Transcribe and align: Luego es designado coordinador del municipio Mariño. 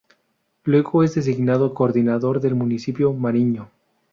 Luego 0.63 1.03
es 1.03 1.13
designado 1.13 1.75
coordinador 1.75 2.41
del 2.41 2.55
municipio 2.55 3.13
Mariño. 3.13 3.69